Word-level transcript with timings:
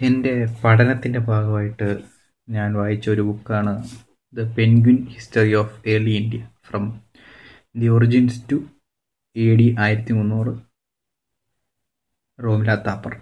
എന്റെ 0.00 0.46
പഠനത്തിന്റെ 0.64 1.18
ഭാഗമായിട്ട് 1.18 1.98
ഞാൻ 2.50 2.74
വായിച്ച 2.74 3.10
ഒരു 3.10 3.20
ബുക്കാണ് 3.20 3.72
the 4.34 4.40
Penguin 4.40 5.04
history 5.04 5.54
of 5.54 5.88
early 5.88 6.10
India 6.10 6.48
from 6.68 7.00
the 7.76 7.88
origins 7.88 8.52
to 8.52 8.56
A 9.36 9.56
D 9.56 9.76
ആയിരത്തി 9.78 10.12
മുന്നൂറ് 10.12 10.52
റോമില 12.44 12.74
താപ്പർ. 12.74 13.20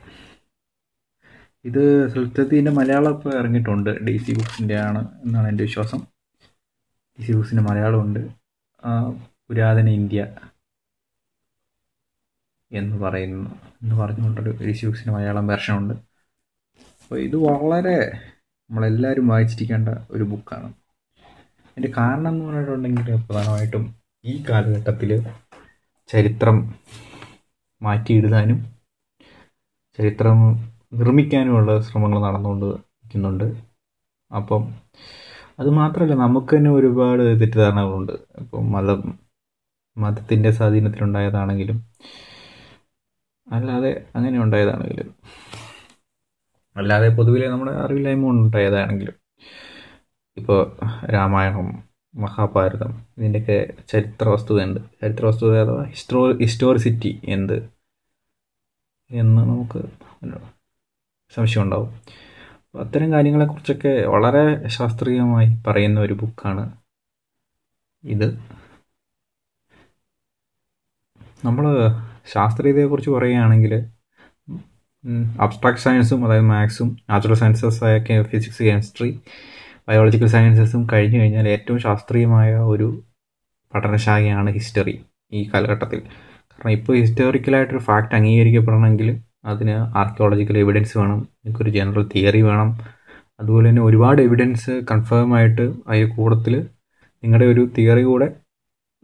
ഇത് 1.64 2.08
സത്യത്തിന്റെ 2.14 2.70
മലയാളം 2.70 3.14
ഇപ്പോൾ 3.14 3.38
ഇറങ്ങിയിട്ടുണ്ട്. 3.38 3.90
ഡി 4.06 4.18
സി 4.18 4.32
ബുക്സിന്റെ 4.32 4.76
ആണ് 4.80 5.20
എന്നാണ് 5.24 5.48
എന്റെ 5.48 5.64
വിശ്വാസം. 5.64 6.00
ഡി 7.18 7.24
സി 7.26 7.32
ബുക്സിന്റെ 7.32 7.62
മലയാളമുണ്ട് 7.62 8.20
പുരാതന 9.48 9.88
ഇന്ത്യ 9.88 10.20
എന്ന് 12.70 12.96
പറയുന്നു. 12.96 13.50
എന്ന് 13.82 13.94
പറഞ്ഞുകൊണ്ടൊരു 13.94 14.50
ഡി 14.66 14.72
സി 14.72 14.86
ബുക്സിന്റെ 14.86 15.12
മലയാളം 15.12 15.46
വെർഷനുണ്ട് 15.46 16.07
അപ്പോൾ 17.10 17.20
ഇത് 17.20 17.36
വളരെ 17.36 17.98
നമ്മളെല്ലാവരും 18.70 19.28
വായിച്ചിരിക്കേണ്ട 19.28 19.88
ഒരു 20.10 20.24
ബുക്കാണ്. 20.24 20.68
അതിന്റെ 21.68 21.90
കാരണം 21.98 22.28
എന്ന് 22.28 22.44
പറഞ്ഞിട്ടുണ്ടെങ്കിൽ 22.44 23.08
പ്രധാനമായിട്ടും 23.26 23.84
ഈ 24.24 24.44
കാലഘട്ടത്തിൽ 24.48 25.10
ചരിത്രം 26.08 26.56
മാറ്റിയെഴുതാനും 27.82 28.58
ചരിത്രം 29.98 30.38
നിർമ്മിക്കാനുമുള്ള 30.94 31.80
ശ്രമങ്ങൾ 31.80 32.20
നടന്നുകൊണ്ട് 32.20 32.66
ഇരിക്കുന്നുണ്ട് 32.66 33.46
അപ്പം 34.30 34.62
അത് 35.58 35.70
മാത്രമല്ല 35.70 36.14
നമുക്ക് 36.14 36.56
തന്നെ 36.56 36.70
ഒരുപാട് 36.70 37.22
തെറ്റിദ്ധാരണകളുണ്ട്. 37.22 38.12
ഇപ്പം 38.40 38.72
മതം 38.72 39.00
മതത്തിന്റെ 39.96 40.50
സ്വാധീനത്തിലുണ്ടായതാണെങ്കിലും 40.50 41.78
അല്ലാതെ 43.46 44.04
അങ്ങനെ 44.16 44.38
ഉണ്ടായതാണെങ്കിലും. 44.44 45.14
അല്ലാതെ 46.78 47.08
പൊതുവിലെ 47.08 47.48
നമ്മുടെ 47.48 47.72
അറിവില്ലായ്മ 47.72 48.28
ഉണ്ട് 48.30 48.56
ഏതാണെങ്കിലും. 48.56 49.14
ഇപ്പോൾ 50.36 50.60
രാമായണം 51.10 51.88
മഹാഭാരതം 52.14 53.06
ഇതിന്റെയൊക്കെ 53.18 53.72
ചരിത്ര 53.88 54.28
വസ്തുത 54.28 54.62
എന്ത് 54.62 54.80
ചരിത്ര 54.80 55.26
വസ്തുത 55.26 55.60
അഥവാ 55.60 55.82
ഹിസ്റ്റോ 55.84 56.32
ഹിസ്റ്റോറിസിറ്റി 56.32 57.20
എന്ത് 57.24 57.56
എന്ന് 59.10 59.42
നമുക്ക് 59.42 59.80
സംശയം 61.34 61.62
ഉണ്ടാവും. 61.62 61.90
അത്തരം 62.80 63.12
കാര്യങ്ങളെക്കുറിച്ചൊക്കെ 63.12 64.06
വളരെ 64.06 64.68
ശാസ്ത്രീയമായി 64.68 65.48
പറയുന്ന 65.66 66.00
ഒരു 66.00 66.12
ബുക്കാണ് 66.12 66.64
ഇത്. 68.04 68.38
നമ്മൾ 71.44 71.64
ശാസ്ത്രീയതയെക്കുറിച്ച് 72.34 73.10
പറയുകയാണെങ്കിൽ 73.10 73.72
അബ്സ്ട്രാക്ട് 75.40 75.78
സയൻസും 75.78 76.24
അതായത് 76.26 76.44
മാത്സും 76.44 76.96
നാച്ചുറൽ 77.10 77.34
സയൻസസ് 77.34 77.84
ആയ 77.84 78.22
ഫിസിക്സ് 78.22 78.62
കെമിസ്ട്രി 78.62 79.20
ബയോളജിക്കൽ 79.88 80.26
സയൻസസും 80.26 80.88
കഴിഞ്ഞു 80.92 81.18
കഴിഞ്ഞാൽ 81.20 81.48
ഏറ്റവും 81.48 81.78
ശാസ്ത്രീയമായ 81.78 82.56
ഒരു 82.56 82.88
പഠനശാഖയാണ് 83.74 84.50
ഹിസ്റ്ററി 84.50 84.94
ഈ 85.32 85.50
കാലഘട്ടത്തിൽ. 85.54 86.00
കാരണം 86.50 86.70
ഇപ്പോൾ 86.70 86.96
ഹിസ്റ്റോറിക്കലായിട്ടൊരു 86.96 87.78
ഫാക്റ്റ് 87.78 88.14
അംഗീകരിക്കപ്പെടണമെങ്കിൽ 88.14 89.08
അതിന് 89.44 89.74
ആർക്കിയോളജിക്കൽ 89.96 90.58
എവിഡൻസ് 90.58 90.98
വേണം 90.98 91.28
എനിക്കൊരു 91.44 91.70
ജനറൽ 91.70 92.08
തിയറി 92.14 92.42
വേണം. 92.42 92.70
അതുപോലെ 93.40 93.68
തന്നെ 93.68 93.82
ഒരുപാട് 93.82 94.22
എവിഡൻസ് 94.22 94.70
കൺഫേം 94.90 95.36
ആയിട്ട് 95.36 95.74
അതിൽ 95.88 96.08
കൂടത്തിൽ 96.08 96.54
നിങ്ങളുടെ 97.22 97.44
ഒരു 97.44 97.70
തിയറി 97.78 98.02
കൂടെ 98.02 98.28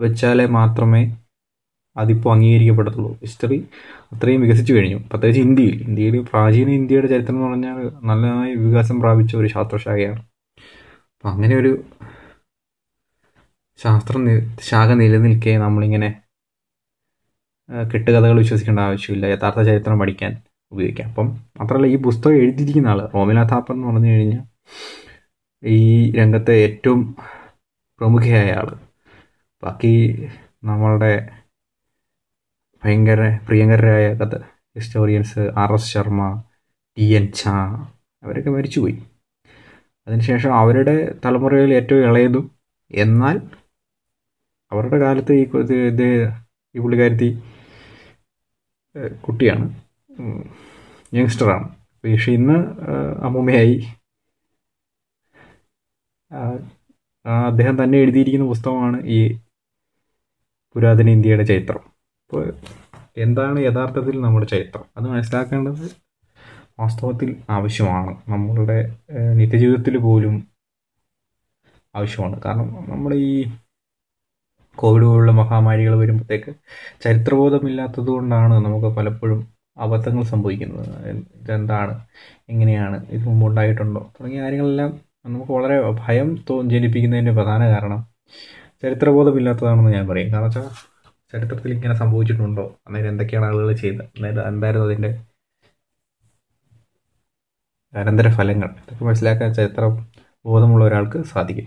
വെച്ചാലേ 0.01 0.47
മാത്രമേ 0.47 1.03
അതിപ്പോൾ 1.97 2.35
അംഗീകരിക്കപ്പെടത്തുള്ളൂ. 2.35 3.13
ഹിസ്റ്ററി 3.13 3.69
അത്രയും 4.13 4.41
വികസിച്ചു 4.41 4.73
കഴിഞ്ഞു. 4.73 4.97
പ്രത്യേകിച്ച് 4.97 5.41
ഇന്ത്യയിൽ. 5.41 5.83
ഇന്ത്യയിൽ 5.83 6.21
പ്രാചീന 6.23 6.69
ഇന്ത്യയുടെ 6.69 7.07
ചരിത്രം 7.07 7.35
എന്ന് 7.37 7.47
പറഞ്ഞാൽ 7.49 8.07
നല്ലതായി 8.07 8.55
വികാസം 8.55 9.01
പ്രാപിച്ച 9.01 9.37
ഒരു 9.37 9.47
ശാസ്ത്രശാഖയാണ്. 9.47 10.19
അപ്പം 10.19 11.31
അങ്ങനെ 11.31 11.57
ഒരു 11.57 11.85
ശാസ്ത്ര 13.77 14.17
ശാഖ 14.61 14.93
നിലനിൽക്കെ 14.93 15.59
നമ്മളിങ്ങനെ 15.59 16.21
കെട്ടുകഥകൾ 17.95 18.39
വിശ്വസിക്കേണ്ട 18.39 18.81
ആവശ്യമില്ല. 18.81 19.27
യഥാർത്ഥ 19.27 19.63
ചരിത്രം 19.63 19.99
പഠിക്കാൻ 19.99 20.43
ഉപയോഗിക്കാം. 20.73 21.09
അപ്പം 21.09 21.27
മാത്രമല്ല 21.61 21.87
ഈ 21.87 21.97
പുസ്തകം 21.97 22.33
എഴുതിയിരിക്കുന്ന 22.33 22.89
ആൾ 22.89 23.09
റോമില 23.15 23.43
താപ്പർ 23.43 23.75
എന്ന് 23.75 23.89
പറഞ്ഞു 23.89 24.11
കഴിഞ്ഞാൽ 24.11 24.43
ഈ 25.65 26.13
രംഗത്തെ 26.13 26.55
ഏറ്റവും 26.55 27.17
പ്രമുഖയായ 27.99 28.51
ആൾ 28.51 28.77
ബാക്കി 29.65 30.27
നമ്മളുടെ 30.65 31.29
ഭയങ്കര 32.85 33.39
പ്രിയങ്കരായ 33.49 34.15
കഥ. 34.15 34.35
Historians 34.75 35.39
R 35.39 35.73
S 35.73 35.93
Sharma 35.93 36.43
T 36.99 37.05
N 37.15 37.33
Jha 37.33 37.55
അവരൊക്കെ 38.23 38.51
മരിച്ചുപോയി. 38.51 39.03
അതിനുശേഷം 40.07 40.55
അവരുടെ 40.55 41.15
തലമുറയിൽ 41.25 41.75
ഏറ്റവും 41.75 42.05
ഇളയതും 42.09 42.51
എന്നാൽ 42.91 43.37
അവരുടെ 44.73 44.99
കാലത്ത് 44.99 45.33
ഈ 45.33 45.45
ഇത് 45.87 46.07
ഈ 46.75 46.79
പുള്ളിക്കാരത്തി 46.79 47.43
കുട്ടിയാണ്. 49.29 49.67
യങ്സ്റ്ററാണ് 51.15 51.69
പക്ഷെ 52.05 52.33
ഇന്ന് 52.33 52.57
അമ്മൂമ്മയായി. 53.25 53.77
അദ്ദേഹം 57.49 57.85
തന്നെ 57.85 57.99
എഴുതിയിരിക്കുന്ന 57.99 58.47
പുസ്തകമാണ് 58.47 59.03
ഈ 59.07 59.39
പുരാതന 60.75 61.09
ഇന്ത്യയുടെ 61.09 61.45
ചരിത്രം. 61.45 61.94
അപ്പോൾ 62.25 62.53
എന്താണ് 63.17 63.59
യഥാർത്ഥത്തിൽ 63.61 64.21
നമ്മുടെ 64.21 64.47
ചരിത്രം? 64.47 64.85
അത് 64.97 65.05
മനസ്സിലാക്കേണ്ടത് 65.05 65.83
വാസ്തവത്തിൽ 66.81 67.37
ആവശ്യമാണ്. 67.51 68.17
നമ്മളുടെ 68.29 68.97
നിത്യജീവിതത്തിൽ 69.33 69.99
പോലും 69.99 70.35
ആവശ്യമാണ്. 71.95 72.43
കാരണം 72.43 72.69
നമ്മൾ 72.91 73.15
ഈ 73.15 73.53
കോവിഡ് 74.77 75.05
പോലുള്ള 75.05 75.33
മഹാമാരികൾ 75.33 75.95
വരുമ്പോഴത്തേക്ക് 75.99 76.55
ചരിത്രബോധമില്ലാത്തത് 77.05 78.07
കൊണ്ടാണ് 78.07 78.55
നമുക്ക് 78.65 78.97
പലപ്പോഴും 78.97 79.41
അബദ്ധങ്ങൾ 79.77 80.23
സംഭവിക്കുന്നത്. 80.23 81.09
ഇതെന്താണ്? 81.41 81.95
എങ്ങനെയാണ്? 82.49 83.07
ഇത് 83.11 83.25
മുമ്പ് 83.27 83.47
ഉണ്ടായിട്ടുണ്ടോ 83.47 84.13
തുടങ്ങിയ 84.21 84.43
കാര്യങ്ങളെല്ലാം 84.43 85.01
നമുക്ക് 85.27 85.53
വളരെ 85.53 85.77
ഭയം 86.07 86.45
തോ 86.51 86.63
ജനിപ്പിക്കുന്നതിന്റെ 86.63 87.33
പ്രധാന 87.33 87.69
കാരണം 87.69 88.07
ചരിത്രബോധമില്ലാത്തതാണെന്ന് 88.83 89.91
ഞാൻ 89.91 90.09
പറയും. 90.09 90.33
കാരണം 90.33 90.47
വെച്ചാൽ 90.47 90.94
ചരിത്രത്തിൽ 91.35 91.71
ഇങ്ങനെ 91.73 91.95
സംഭവിച്ചിട്ടുണ്ടോ? 92.03 92.65
അന്നേരം 92.87 93.09
എന്തൊക്കെയാണ് 93.09 93.47
ആളുകൾ 93.51 93.69
ചെയ്തത്? 93.83 94.05
അന്നേരം 94.17 94.49
എന്തായിരുന്നു 94.49 94.87
അതിന്റെ 94.89 95.11
അനന്തര 97.95 98.29
ഫലങ്ങൾ? 98.39 98.71
ഇതൊക്കെ 98.83 99.05
മനസ്സിലാക്കാൻ 99.05 99.51
ചരിത്രം 99.55 99.93
ബോധമുള്ള 100.47 100.85
ഒരാൾക്ക് 100.85 101.19
സാധിക്കും. 101.33 101.67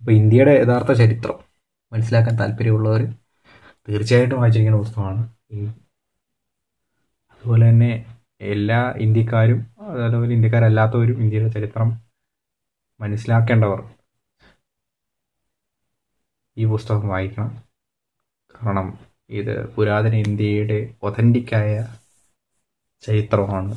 അപ്പോൾ 0.00 0.12
ഇന്ത്യയുടെ 0.12 0.54
യഥാർത്ഥ 0.62 0.92
ചരിത്രം 1.02 1.36
മനസ്സിലാക്കാൻ 1.92 2.34
താല്പര്യമുള്ളവർ 2.40 3.02
തീർച്ചയായിട്ടും 3.88 4.40
വായിച്ചിരിക്കുന്ന 4.40 4.78
പുസ്തകമാണ്. 4.78 5.22
അതുപോലെ 7.32 7.64
തന്നെ 7.70 7.90
എല്ലാ 8.52 8.80
ഇന്ത്യക്കാരും 9.04 9.60
അതുപോലെ 10.06 10.32
ഇന്ത്യക്കാരല്ലാത്തവരും 10.38 11.18
ഇന്ത്യയുടെ 11.24 11.50
ചരിത്രം 11.56 11.88
മനസ്സിലാക്കേണ്ടവർ 13.00 13.80
ഈ 16.56 16.64
പുസ്തകം 16.66 17.08
വായിക്കണം. 17.08 17.52
കാരണം 18.62 18.98
ഇത് 19.30 19.74
പുരാതന 19.74 20.14
ഇന്ത്യയുടെ 20.14 20.94
ഒതന്റിക്കായ 21.02 21.94
ചരിത്രമാണ്. 23.02 23.74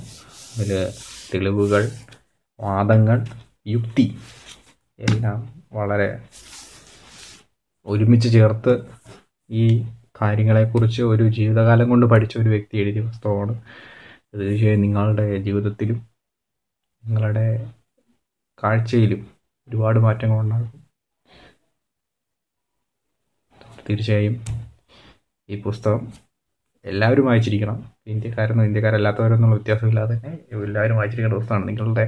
അതിൽ 0.57 0.91
തെളിവുകൾ 1.34 1.91
വാദങ്ങൾ 2.59 3.25
യുക്തി 3.68 4.18
എല്ലാം 5.00 5.63
വളരെ 5.73 6.29
ഒരുമിച്ച് 7.85 8.29
ചേർത്ത് 8.29 8.85
ഈ 9.50 9.84
കാര്യങ്ങളെക്കുറിച്ച് 10.22 11.02
ഒരു 11.02 11.29
ജീവിതകാലം 11.29 11.90
കൊണ്ട് 11.90 12.06
പഠിച്ച 12.06 12.38
ഒരു 12.38 12.50
വ്യക്തി 12.50 12.78
എഴുതിയ 12.78 13.02
പുസ്തകമാണ്. 13.02 13.62
തീർച്ചയായും 14.35 14.81
നിങ്ങളുടെ 14.81 15.38
ജീവിതത്തിലും 15.38 16.07
നിങ്ങളുടെ 17.05 17.73
കാഴ്ചയിലും 18.64 19.28
ഒരുപാട് 19.70 19.99
മാറ്റങ്ങൾ 19.99 20.40
ഉണ്ടാകും. 20.40 20.85
തീർച്ചയായും 23.90 24.54
ഈ 25.50 25.62
പുസ്തകം 25.62 26.02
എല്ലാവരും 26.86 27.26
വായിച്ചിരിക്കണം. 27.26 27.78
ഇന്ത്യക്കാരെന്നോ 28.08 28.64
ഇന്ത്യക്കാരല്ലാത്തവരെന്നുള്ള 28.66 29.56
വ്യത്യാസമില്ലാതെ 29.56 30.14
തന്നെ 30.14 30.32
എല്ലാവരും 30.64 30.97
വായിച്ചിരിക്കേണ്ട 30.97 31.38
പുസ്തകമാണ്. 31.40 31.68
നിങ്ങളുടെ 31.70 32.06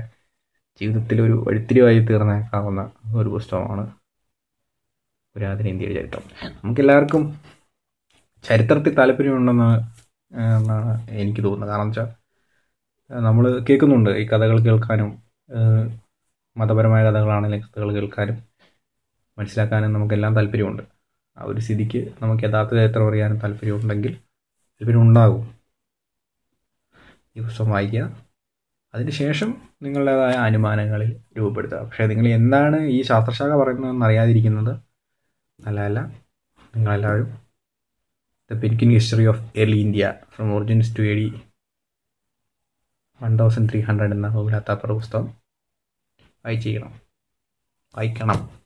ജീവിതത്തിൽ 0.81 1.21
ഒരു 1.21 1.43
വഴിത്തിരിവായി 1.47 1.99
തീർന്നേക്കാവുന്ന 1.99 2.81
ഒരു 3.15 3.29
പുസ്തകമാണ് 3.29 3.83
പുരാതന 5.35 5.67
ഇന്ത്യയുടെ 5.67 5.95
ചരിത്രം. 5.99 6.23
നമുക്കെല്ലാവർക്കും 6.63 7.23
ചരിത്രത്തിൽ 8.43 8.93
താല്പര്യമുണ്ടെന്ന് 8.95 9.69
എന്നാണ് 10.55 10.91
എനിക്ക് 11.21 11.43
തോന്നുന്നത്. 11.43 11.69
കാരണം 11.69 11.87
വെച്ചാൽ 11.87 12.09
നമ്മൾ 13.27 13.59
കേൾക്കുന്നുണ്ട് 13.69 14.09
ഈ 14.21 14.25
കഥകൾ 14.27 14.59
കേൾക്കാനും 14.59 15.11
മതപരമായ 16.57 17.01
കഥകളാണെങ്കിലും 17.07 17.63
കഥകൾ 17.65 17.89
കേൾക്കാനും 17.93 18.37
മനസ്സിലാക്കാനും 19.37 19.93
നമുക്കെല്ലാം 19.93 20.35
താല്പര്യമുണ്ട്. 20.35 20.83
ആ 21.37 21.43
ഒരു 21.43 21.59
സ്ഥിതിക്ക് 21.59 22.13
നമുക്ക് 22.21 22.43
യഥാർത്ഥ 22.43 22.71
ചരിത്രം 22.71 23.07
അറിയാനും 23.07 23.37
താല്പര്യമുണ്ടെങ്കിൽ 23.37 24.13
താല്പര്യം 24.13 25.01
ഉണ്ടാകും 25.01 25.57
ഈ 27.37 27.41
പുസ്തകം 27.41 27.69
വായിക്കുക. 27.69 28.25
അതിനുശേഷം 28.93 29.61
നിങ്ങളുടേതായ 29.81 30.31
അനുമാനങ്ങളിൽ 30.31 31.19
രൂപപ്പെടുത്തുക. 31.37 31.77
പക്ഷേ 31.77 32.05
നിങ്ങൾ 32.05 32.27
എന്താണ് 32.27 32.81
ഈ 32.81 33.01
ശാസ്ത്രശാഖ 33.01 33.49
പറയുന്നതെന്ന് 33.49 34.05
അറിയാതിരിക്കുന്നത് 34.05 34.79
നല്ലതല്ല. 35.61 35.99
നിങ്ങളെല്ലാവരും 36.75 37.37
the 38.51 38.53
Penguin 38.53 38.89
history 38.91 39.25
of 39.25 39.51
early 39.55 39.77
India 39.77 40.13
from 40.35 40.55
origins 40.55 40.97
to 40.97 41.01
A 41.01 41.13
D 41.13 41.41
one 43.23 43.39
thousand 43.39 43.69
three 43.71 43.81
hundred 43.81 44.11
എന്ന 44.11 44.27
ഹോമിലാത്താപ്പറ 44.27 44.91
പുസ്തകം 44.91 45.25
വായിച്ചിരിക്കണം. 46.45 47.01
വായിക്കണം. 47.95 48.56